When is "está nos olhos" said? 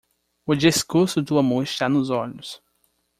1.61-2.59